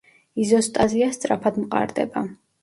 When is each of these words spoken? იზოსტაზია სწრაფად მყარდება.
იზოსტაზია 0.45 1.09
სწრაფად 1.17 1.61
მყარდება. 1.67 2.25